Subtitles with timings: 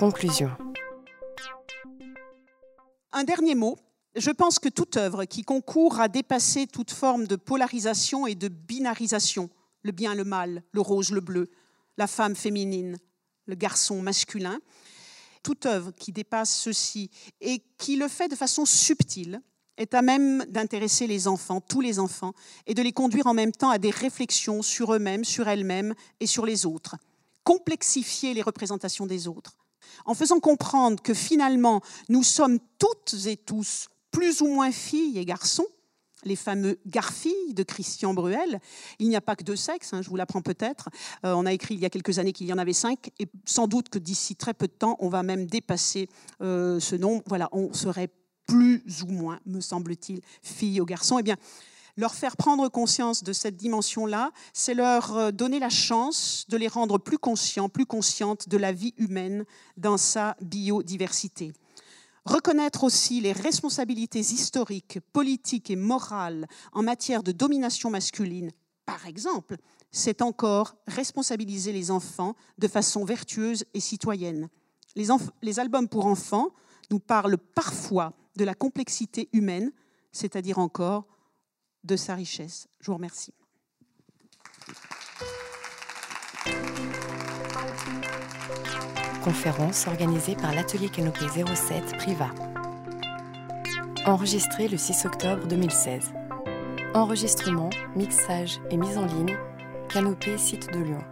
[0.00, 0.50] Conclusion.
[3.12, 3.76] Un dernier mot.
[4.16, 8.48] Je pense que toute œuvre qui concourt à dépasser toute forme de polarisation et de
[8.48, 9.50] binarisation,
[9.82, 11.50] le bien, le mal, le rose, le bleu,
[11.98, 12.96] la femme féminine,
[13.44, 14.58] le garçon masculin,
[15.42, 17.10] toute œuvre qui dépasse ceci
[17.42, 19.42] et qui le fait de façon subtile,
[19.76, 22.32] est à même d'intéresser les enfants, tous les enfants,
[22.66, 26.26] et de les conduire en même temps à des réflexions sur eux-mêmes, sur elles-mêmes et
[26.26, 26.96] sur les autres.
[27.44, 29.58] Complexifier les représentations des autres,
[30.04, 35.24] en faisant comprendre que finalement, nous sommes toutes et tous plus ou moins filles et
[35.24, 35.66] garçons,
[36.24, 38.60] les fameux garfilles de Christian Bruel.
[38.98, 40.88] Il n'y a pas que deux sexes, hein, je vous l'apprends peut-être.
[41.24, 43.26] Euh, on a écrit il y a quelques années qu'il y en avait cinq, et
[43.46, 46.08] sans doute que d'ici très peu de temps, on va même dépasser
[46.42, 47.22] euh, ce nombre.
[47.26, 48.08] Voilà, on serait
[48.46, 51.18] plus ou moins, me semble-t-il, filles ou garçons.
[51.18, 51.36] Eh bien,
[51.96, 56.68] leur faire prendre conscience de cette dimension-là, c'est leur euh, donner la chance de les
[56.68, 59.44] rendre plus conscients, plus conscientes de la vie humaine
[59.76, 61.52] dans sa biodiversité.
[62.24, 68.50] Reconnaître aussi les responsabilités historiques, politiques et morales en matière de domination masculine,
[68.84, 69.56] par exemple,
[69.90, 74.48] c'est encore responsabiliser les enfants de façon vertueuse et citoyenne.
[74.96, 75.08] Les,
[75.42, 76.48] les albums pour enfants
[76.90, 79.72] nous parlent parfois de la complexité humaine,
[80.12, 81.06] c'est-à-dire encore
[81.84, 82.68] de sa richesse.
[82.80, 83.34] Je vous remercie.
[89.22, 92.30] Conférence organisée par l'atelier Canopée 07 Priva.
[94.06, 96.12] Enregistré le 6 octobre 2016.
[96.94, 99.36] Enregistrement, mixage et mise en ligne,
[99.90, 101.04] Canopée site de Lyon.